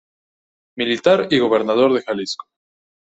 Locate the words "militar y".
0.77-1.37